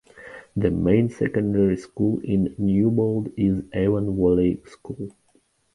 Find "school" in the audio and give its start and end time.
1.77-2.21, 4.65-5.15